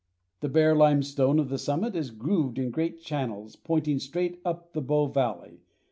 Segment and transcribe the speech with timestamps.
[0.39, 4.81] The bare limestone of the summit is grooved in great channels pointing straight up the
[4.81, 5.61] Bow valley.